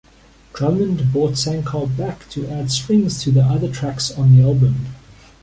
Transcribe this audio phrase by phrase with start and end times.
[0.53, 4.87] Drummond brought Shankar back to add strings to the other tracks on the album.